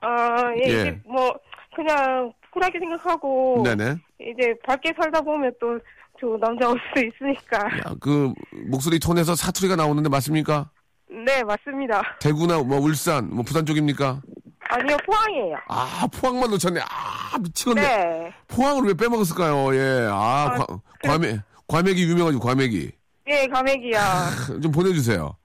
[0.00, 1.00] 아, 예, 예.
[1.04, 1.32] 뭐,
[1.74, 3.62] 그냥 쿨하게 생각하고.
[3.64, 3.96] 네네.
[4.20, 5.78] 이제, 밝게 살다 보면 또,
[6.20, 7.58] 저 남자 올수 있으니까.
[7.78, 8.32] 야, 그
[8.70, 10.70] 목소리 톤에서 사투리가 나오는데 맞습니까?
[11.10, 12.00] 네, 맞습니다.
[12.20, 14.20] 대구나 뭐 울산, 뭐 부산 쪽입니까?
[14.68, 15.56] 아니요, 포항이에요.
[15.68, 16.80] 아, 포항만 놓쳤네.
[16.80, 17.80] 아, 미치겠네.
[17.80, 18.32] 네.
[18.48, 19.74] 포항을 왜 빼먹었을까요?
[19.74, 20.06] 예.
[20.10, 20.66] 아, 아, 과,
[21.04, 22.92] 과메, 과메기 유명하죠, 과메기.
[23.28, 24.00] 예, 감액이야.
[24.62, 25.36] 좀 보내주세요.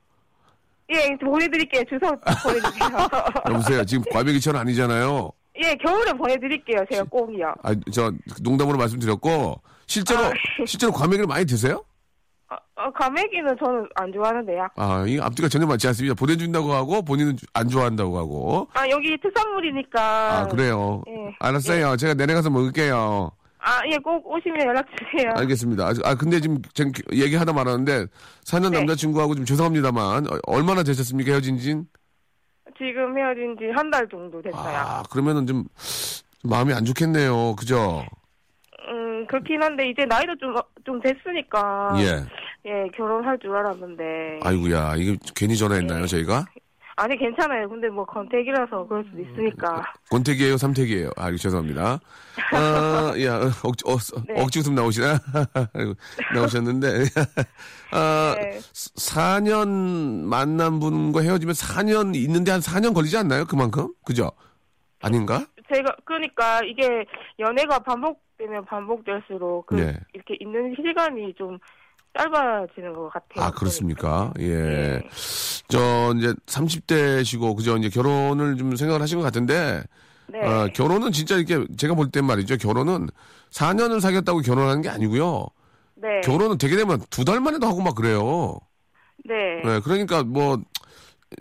[0.89, 1.83] 예, 보내드릴게요.
[1.89, 3.07] 주소 보내드릴게요.
[3.49, 3.83] 여보세요.
[3.85, 5.31] 지금 과메기처럼 아니잖아요.
[5.63, 6.79] 예, 겨울에 보내드릴게요.
[6.91, 7.53] 제가 꼭이요.
[7.63, 10.31] 아, 저 농담으로 말씀드렸고 실제로 아.
[10.65, 11.83] 실제로 과메기를 많이 드세요?
[12.49, 14.67] 어, 어, 감액이는 저는 안 좋아하는데요.
[14.75, 16.15] 아, 이 앞뒤가 전혀 맞지 않습니다.
[16.15, 18.67] 보내준다고 하고 본인은 안 좋아한다고 하고.
[18.73, 20.39] 아, 여기 특산물이니까.
[20.39, 21.03] 아, 그래요.
[21.09, 21.35] 예.
[21.39, 21.97] 알았어요.
[21.97, 23.31] 제가 내려가서 먹을게요.
[23.59, 25.33] 아, 예, 꼭 오시면 연락 주세요.
[25.35, 25.87] 알겠습니다.
[25.87, 28.05] 아, 아, 근데 지금 전 얘기하다 말았는데
[28.45, 28.77] 사년 네.
[28.77, 31.85] 남자친구하고 좀 죄송합니다만 어, 얼마나 되셨습니까 헤어진 진?
[32.77, 34.77] 지금 헤어진 지 한 달 정도 됐어요.
[34.77, 35.63] 아, 그러면은 좀,
[36.41, 37.55] 좀 마음이 안 좋겠네요.
[37.55, 38.05] 그죠?
[38.89, 41.93] 음, 그렇긴 한데, 이제 나이도 좀, 어, 좀 됐으니까.
[41.99, 42.23] 예.
[42.69, 44.39] 예, 결혼할 줄 알았는데.
[44.43, 46.45] 아이고야, 이게 괜히 전화했나요, 저희가?
[46.99, 47.69] 아니, 괜찮아요.
[47.69, 49.83] 근데 뭐, 건택이라서 그럴 수도 있으니까.
[50.09, 51.11] 권택이에요, 삼택이에요.
[51.15, 51.99] 아, 죄송합니다.
[52.51, 54.41] 아, 야, 억, 어, 네.
[54.41, 55.13] 억지 웃음 나오시나?
[56.33, 56.87] 나오셨는데.
[57.93, 58.57] 아, 네.
[58.59, 63.45] 4년 만난 분과 헤어지면 4년 있는데 한 4년 걸리지 않나요?
[63.45, 63.93] 그만큼?
[64.03, 64.31] 그죠?
[64.99, 65.45] 아닌가?
[65.71, 67.05] 제가, 그러니까 이게
[67.37, 69.93] 연애가 반복되면 반복될수록 그, 네.
[70.13, 71.59] 이렇게 있는 시간이 좀
[72.17, 73.43] 짧아지는 것 같아요.
[73.45, 74.33] 아, 그렇습니까?
[74.39, 74.47] 예.
[74.55, 75.01] 네.
[75.67, 77.77] 저, 이제 30대시고, 그죠?
[77.77, 79.83] 이제 결혼을 좀 생각을 하신 것 같은데,
[80.27, 80.39] 네.
[80.41, 82.57] 어, 결혼은 진짜 이렇게, 제가 볼 땐 말이죠.
[82.57, 83.07] 결혼은
[83.51, 85.45] 4년을 사귀었다고 결혼하는 게 아니고요.
[85.95, 86.21] 네.
[86.23, 88.59] 결혼은 되게 되면 두 달 만에도 하고 막 그래요.
[89.25, 89.61] 네.
[89.63, 90.57] 네, 그러니까 뭐,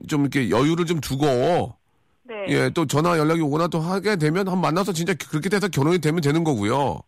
[0.08, 1.74] 좀 이렇게 여유를 좀 두고,
[2.24, 2.34] 네.
[2.48, 6.20] 예, 또 전화 연락이 오거나 또 하게 되면 한 만나서 진짜 그렇게 돼서 결혼이 되면
[6.20, 7.00] 되는 거고요.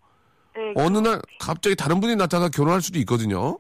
[0.56, 0.72] 네.
[0.76, 3.58] 어느 날 갑자기 다른 분이 나타나 결혼할 수도 있거든요.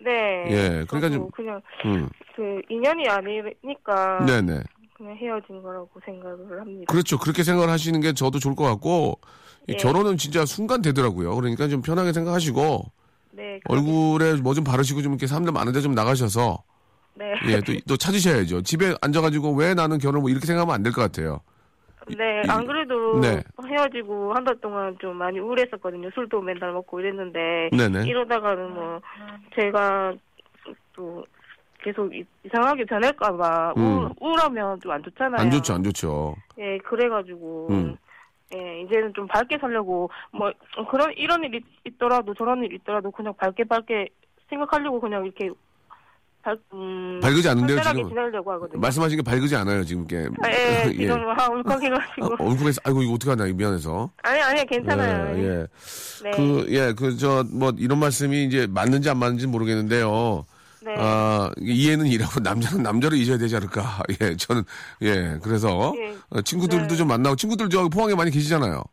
[0.00, 0.10] 네.
[0.50, 2.08] 예, 그러니까 좀- 그냥 음.
[2.36, 4.62] 그 인연이 아니니까 네네.
[4.96, 6.84] 그냥 헤어진 거라고 생각을 합니다.
[6.92, 7.18] 그렇죠.
[7.18, 9.18] 그렇게 생각을 하시는 게 저도 좋을 것 같고,
[9.66, 9.76] 이 예.
[9.76, 11.34] 결혼은 진짜 순간 되더라고요.
[11.34, 12.84] 그러니까 좀 편하게 생각하시고,
[13.32, 13.60] 네.
[13.68, 16.62] 얼굴에 뭐 좀 바르시고 좀 이렇게 사람들 많은데 좀 나가셔서,
[17.14, 17.24] 네.
[17.48, 18.62] 예, 또, 또 찾으셔야죠.
[18.62, 21.40] 집에 앉아가지고 왜 나는 결혼 뭐 이렇게 생각하면 안 될 것 같아요.
[22.08, 22.42] 네.
[22.48, 23.42] 안 그래도 네.
[23.66, 26.10] 헤어지고 한 달 동안 좀 많이 우울했었거든요.
[26.14, 28.06] 술도 맨날 먹고 이랬는데 네네.
[28.06, 29.00] 이러다가는 뭐
[29.54, 30.12] 제가
[30.92, 31.24] 또
[31.82, 33.82] 계속 이- 이상하게 변할까봐 음.
[33.82, 35.40] 우울, 우울하면 좀 안 좋잖아요.
[35.40, 36.34] 안 좋죠, 안 좋죠.
[36.58, 37.96] 예, 그래가지고 음.
[38.54, 43.34] 예, 이제는 좀 밝게 살려고 뭐 어, 그런 이런 일이 있더라도 저런 일이 있더라도 그냥
[43.36, 44.08] 밝게 밝게
[44.50, 45.50] 생각하려고 그냥 이렇게
[46.44, 48.08] 발, 음, 밝으지 않은데요, 지금?
[48.10, 48.78] 지내려고 하거든요.
[48.78, 50.28] 말씀하신 게 밝으지 않아요, 지금 게.
[50.42, 52.34] 아, 예, 지금 아, 울컥해가지고.
[52.34, 54.10] 아, 얼굴에서, 아이고, 이거 어떡하나, 미안해서.
[54.22, 55.38] 아니, 아니, 괜찮아요.
[55.38, 55.66] 예, 예.
[56.22, 56.30] 네.
[56.32, 60.44] 그, 예, 그, 저, 뭐, 이런 말씀이 이제 맞는지 안 맞는지 모르겠는데요.
[60.82, 60.94] 네.
[60.98, 64.02] 아, 이해는 이라고 남자는 남자로 잊어야 되지 않을까.
[64.20, 64.64] 예, 저는,
[65.00, 66.14] 예, 그래서, 예.
[66.28, 66.96] 어, 친구들도 네.
[66.96, 68.84] 좀 만나고, 친구들 저 포항에 많이 계시잖아요.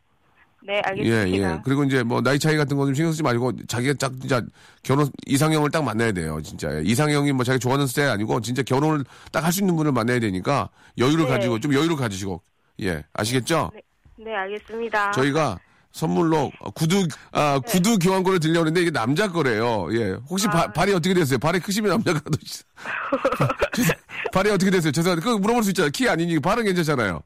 [0.64, 1.52] 네, 예, 알겠습니다.
[1.54, 1.60] 예.
[1.64, 4.40] 그리고 이제 뭐, 나이 차이 같은 거 좀 신경 쓰지 말고, 자기가 딱, 진짜,
[4.82, 6.68] 결혼, 이상형을 딱 만나야 돼요, 진짜.
[6.84, 10.68] 이상형이 뭐 자기 좋아하는 스타일 아니고, 진짜 결혼을 딱 할 수 있는 분을 만나야 되니까,
[10.98, 11.30] 여유를 네.
[11.30, 12.40] 가지고, 좀 여유를 가지시고,
[12.82, 13.70] 예, 아시겠죠?
[14.18, 15.10] 네, 알겠습니다.
[15.12, 15.58] 저희가
[15.90, 17.70] 선물로 구두 아 네.
[17.70, 19.88] 구두 교환권을 드리려는데 이게 남자 거래요.
[19.92, 20.12] 예.
[20.30, 20.72] 혹시 바- 아.
[20.72, 21.38] 발이 어떻게 됐어요?
[21.38, 22.30] 발이 크시면 남자가 더
[24.32, 24.90] 발이 어떻게 됐어요?
[24.92, 25.90] 죄송한데 그거 물어볼 수 있잖아요.
[25.90, 27.20] 키 아니니 발은 괜찮잖아요.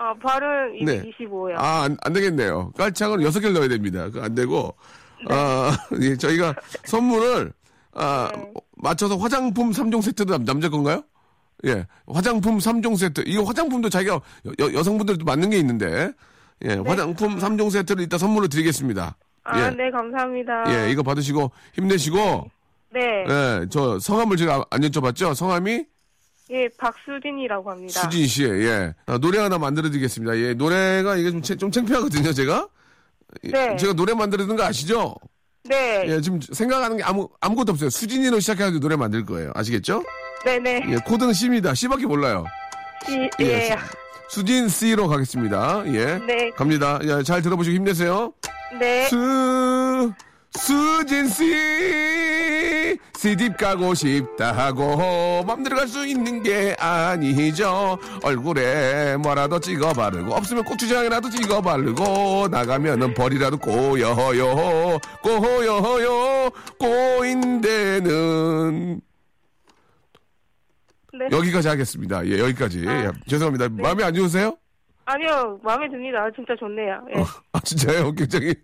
[0.00, 1.02] 어, 발은 네.
[1.02, 1.54] 225요.
[1.58, 2.72] 아, 안, 안 되겠네요.
[2.78, 4.04] 깔창을 여섯 개를 넣어야 됩니다.
[4.06, 4.74] 그거 안 되고.
[5.28, 7.52] 아, 예, 저희가 선물을
[7.92, 8.52] 아, 네.
[8.78, 11.02] 맞춰서 화장품 3종 세트도 남- 남자 건가요?
[11.66, 11.86] 예.
[12.06, 13.24] 화장품 3종 세트.
[13.26, 14.14] 이거 화장품도 자기가
[14.60, 16.12] 여, 여 성분들도 맞는 게 있는데.
[16.64, 19.16] 예, 화장품 3종 세트를 이따 선물로 드리겠습니다.
[19.44, 19.70] 아, 예.
[19.70, 20.64] 네, 감사합니다.
[20.86, 22.50] 예, 이거 받으시고 힘내시고,
[22.94, 23.00] 네.
[23.28, 25.34] 예, 저 성함을 제가 안 여쭤봤죠?
[25.34, 25.84] 성함이
[26.50, 28.00] 예, 박수진이라고 합니다.
[28.00, 28.92] 수진 씨, 예.
[29.06, 30.36] 아, 노래 하나 만들어드리겠습니다.
[30.38, 32.68] 예, 노래가 이게 좀, 채- 좀 창피하거든요, 제가.
[33.44, 33.76] 예, 네.
[33.76, 35.14] 제가 노래 만들어드는 거 아시죠?
[35.64, 36.04] 네.
[36.08, 37.90] 예, 지금 생각하는 게 아무, 아무것도 없어요.
[37.90, 39.52] 수진이로 시작해가지고 노래 만들 거예요.
[39.54, 40.02] 아시겠죠?
[40.44, 40.82] 네네.
[40.88, 41.74] 예, 코드는 C입니다.
[41.74, 42.44] C밖에 몰라요.
[43.06, 43.44] 시, 예.
[43.70, 43.76] 예.
[44.28, 45.84] 수진 C로 가겠습니다.
[45.86, 46.18] 예.
[46.26, 46.50] 네.
[46.56, 46.98] 갑니다.
[47.04, 48.32] 예, 잘 들어보시고 힘내세요.
[48.80, 49.06] 네.
[49.06, 50.12] 수,
[50.52, 57.98] 수진 씨, 시집 가고 싶다고 맘대로 갈수 있는 게 아니죠.
[58.24, 64.16] 얼굴에 뭐라도 찍어 바르고, 없으면 고추장이라도 찍어 바르고, 나가면은 벌이라도 꼬여요,
[65.22, 69.00] 꼬여요, 꼬인 데는.
[71.12, 71.28] 네.
[71.30, 72.26] 여기까지 하겠습니다.
[72.26, 72.84] 예, 여기까지.
[72.86, 73.68] 예, 죄송합니다.
[73.68, 74.56] 마음에 안 좋으세요?
[75.04, 76.26] 아니요, 마음에 듭니다.
[76.34, 77.04] 진짜 좋네요.
[77.16, 77.22] 예.
[77.52, 78.12] 아, 진짜요?
[78.14, 78.54] 굉장히,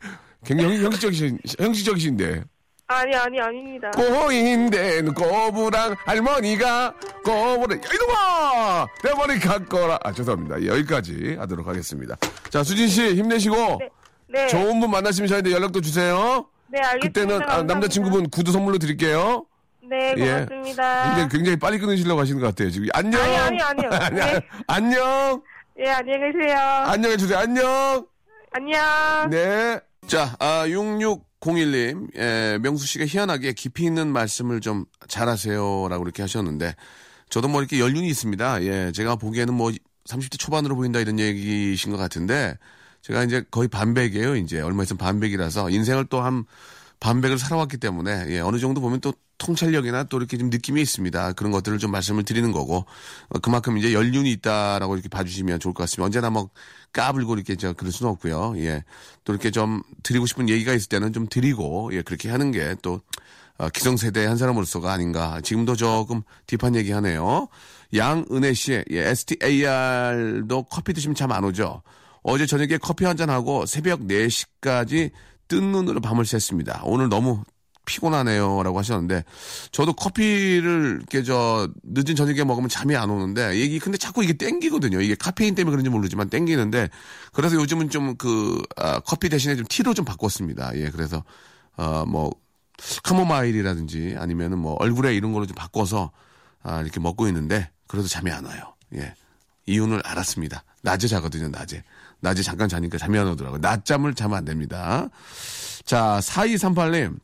[0.44, 2.44] 굉장히 형식적이신, 형식적이신데.
[2.88, 3.90] 아니, 아니, 아닙니다.
[3.90, 6.94] 꼬인된 꼬부랑 할머니가
[7.24, 12.14] 꼬부랑 야, 이놈아 내 머리 갖거라 아 죄송합니다 예, 여기까지 하도록 하겠습니다
[12.48, 13.88] 자 수진 씨 힘내시고 네.
[14.28, 14.46] 네.
[14.46, 17.08] 좋은 분 만나시면 저희한테 연락도 주세요 네, 알겠습니다.
[17.08, 17.62] 그때는 아.
[17.64, 19.46] 남자친구분 구두 선물로 드릴게요
[19.82, 20.46] 네, 예.
[20.46, 21.04] 고맙습니다.
[21.06, 23.90] 굉장히, 굉장히 빨리 끊으시려고 하시는 것 같아요 지금 안녕 아니, 아니, 아니요.
[23.90, 24.40] 아니, 네.
[24.68, 25.42] 안녕
[25.84, 26.56] 예, 안녕히 계세요.
[26.86, 28.06] 안녕해 주세요 안녕
[28.52, 29.28] 안녕.
[29.30, 29.80] 네.
[30.06, 35.88] 자, 아, 6601님, 예, 명수 씨가 희한하게 깊이 있는 말씀을 좀 잘하세요.
[35.88, 36.76] 라고 이렇게 하셨는데,
[37.28, 38.62] 저도 뭐 이렇게 연륜이 있습니다.
[38.62, 39.72] 예, 제가 보기에는 뭐
[40.08, 42.56] 30대 초반으로 보인다 이런 얘기신 것 같은데,
[43.02, 44.36] 제가 이제 거의 반백이에요.
[44.36, 46.44] 이제 얼마 있으면 반백이라서 인생을 또 한
[47.00, 51.32] 반백을 살아왔기 때문에, 예, 어느 정도 보면 또 통찰력이나 또 이렇게 좀 느낌이 있습니다.
[51.32, 52.86] 그런 것들을 좀 말씀을 드리는 거고,
[53.28, 56.06] 어, 그만큼 이제 연륜이 있다라고 이렇게 봐주시면 좋을 것 같습니다.
[56.06, 56.48] 언제나 뭐
[56.92, 58.54] 까불고 이렇게 저 그럴 수는 없고요.
[58.58, 58.84] 예.
[59.24, 63.00] 또 이렇게 좀 드리고 싶은 얘기가 있을 때는 좀 드리고, 예, 그렇게 하는 게 또,
[63.58, 65.40] 어, 기성세대 한 사람으로서가 아닌가.
[65.42, 67.48] 지금도 조금 딥한 얘기 하네요.
[67.94, 71.82] 양은혜 씨, 예, STAR도 커피 드시면 잠안 오죠?
[72.22, 75.12] 어제 저녁에 커피 한 잔하고 새벽 4시까지
[75.48, 76.80] 뜬 눈으로 밤을 샜습니다.
[76.84, 77.42] 오늘 너무
[77.86, 78.62] 피곤하네요.
[78.64, 79.24] 라고 하셨는데,
[79.70, 85.00] 저도 커피를 이렇게 저 늦은 저녁에 먹으면 잠이 안 오는데, 얘기, 근데 자꾸 이게 땡기거든요.
[85.00, 86.90] 이게 카페인 때문에 그런지 모르지만 땡기는데,
[87.32, 90.76] 그래서 요즘은 좀 그, 아, 커피 대신에 좀 티로 좀 바꿨습니다.
[90.76, 91.24] 예, 그래서,
[91.76, 92.32] 어, 뭐,
[93.04, 96.10] 카모마일이라든지 아니면은 뭐 얼굴에 이런 걸로 좀 바꿔서,
[96.62, 98.74] 아, 이렇게 먹고 있는데, 그래도 잠이 안 와요.
[98.96, 99.14] 예.
[99.66, 100.64] 이유는 알았습니다.
[100.86, 101.82] 낮에 자거든요, 낮에.
[102.20, 103.58] 낮에 잠깐 자니까 잠이 안 오더라고요.
[103.60, 105.08] 낮잠을 자면 안 됩니다.
[105.84, 107.18] 자, 4238님.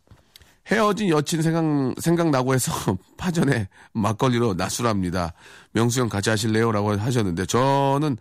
[0.66, 1.64] 헤어진 여친 생각,
[2.00, 2.72] 생각나고 해서
[3.16, 5.32] 파전에 막걸리로 낮술합니다.
[5.72, 6.72] 명수 형 같이 하실래요?
[6.72, 8.16] 라고 하셨는데, 저는,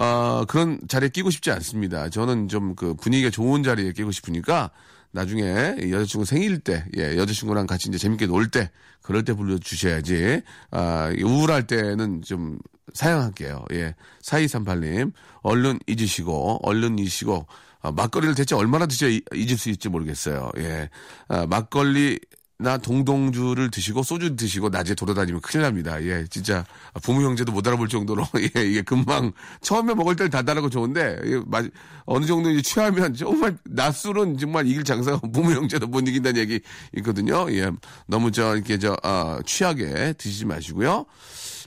[0.00, 2.08] 어, 그런 자리에 끼고 싶지 않습니다.
[2.08, 4.70] 저는 좀 그 분위기가 좋은 자리에 끼고 싶으니까,
[5.12, 8.70] 나중에 여자친구 생일 때, 예, 여자친구랑 같이 이제 재밌게 놀 때,
[9.02, 12.58] 그럴 때 불러주셔야지, 아, 우울할 때는 좀
[12.92, 13.64] 사양할게요.
[13.72, 13.94] 예.
[14.22, 17.46] 4238님, 얼른 잊으시고, 얼른 잊으시고,
[17.82, 20.50] 아, 막걸리를 대체 얼마나 드셔야 이- 잊을 수 있을지 모르겠어요.
[20.58, 20.90] 예.
[21.28, 22.18] 아, 막걸리
[22.60, 26.02] 나 동동주를 드시고 소주 드시고 낮에 돌아다니면 큰일 납니다.
[26.04, 26.26] 예.
[26.28, 26.64] 진짜
[27.02, 31.62] 부모 형제도 못 알아볼 정도로 예, 이게 금방 처음에 먹을 때는 달달하고 좋은데 예, 마-
[32.04, 36.60] 어느 정도 이제 취하면 정말 낮술은 정말 이길 장사가 부모 형제도 못 이긴다는 얘기
[36.98, 37.50] 있거든요.
[37.52, 37.70] 예.
[38.06, 41.06] 너무 저 이렇게 저 아, 취하게 드시지 마시고요.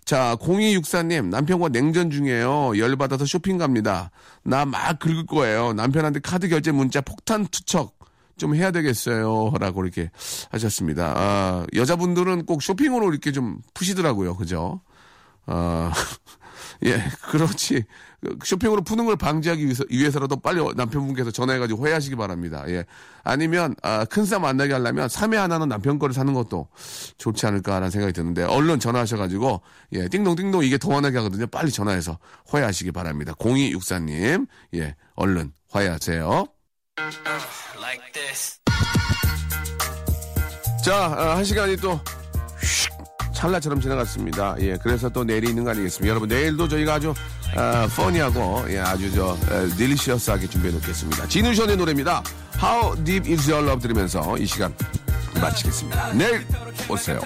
[0.06, 2.78] 자, 0264님, 남편과 냉전 중이에요.
[2.78, 4.12] 열받아서 쇼핑 갑니다.
[4.44, 5.72] 나 막 긁을 거예요.
[5.74, 7.98] 남편한테 카드 결제 문자 폭탄 투척.
[8.38, 9.54] 좀 해야 되겠어요.
[9.60, 10.10] 라고 이렇게
[10.52, 11.14] 하셨습니다.
[11.16, 14.36] 아, 여자분들은 꼭 쇼핑으로 이렇게 좀 푸시더라고요.
[14.36, 14.82] 그죠?
[15.46, 15.92] 아,
[16.86, 17.84] 예, 그렇지.
[18.44, 22.64] 쇼핑으로 푸는 걸 방지하기 위해서, 위해서라도 빨리 남편분께서 전화해가지고 회하시기 바랍니다.
[22.68, 22.86] 예.
[23.24, 26.68] 아니면, 아, 큰 싸움 안 나게 하려면 3회 하나는 남편 거를 사는 것도
[27.18, 29.62] 좋지 않을까라는 생각이 드는데, 얼른 전화하셔가지고,
[29.94, 31.48] 예, 띵동띵동 이게 더 화나게 하거든요.
[31.48, 32.18] 빨리 전화해서
[32.54, 33.34] 회하시기 바랍니다.
[33.34, 36.46] 0264님, 예, 얼른 화해하세요.
[40.84, 42.00] 자, 아, 한 시간이 또,
[42.62, 44.56] 휙, 찰나처럼 지나갔습니다.
[44.60, 46.10] 예, 그래서 또 내일이 있는 거 아니겠습니까?
[46.10, 47.14] 여러분, 내일도 저희가 아주,
[47.56, 51.28] 아, 퍼니하고, 예, 아주 저, 에, 딜리시어스하게 준비해 놓겠습니다.
[51.28, 52.22] 진우션의 노래입니다.
[52.62, 54.74] How Deep Is Your Love 들으면서 이 시간
[55.40, 56.14] 마치겠습니다.
[56.14, 56.46] 내일
[56.90, 57.20] 오세요.